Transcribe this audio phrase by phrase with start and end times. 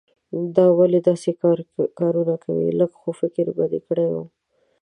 [0.57, 1.31] دا ولې داسې
[1.99, 4.25] کارونه کوې؟ لږ خو فکر به دې کړای وو.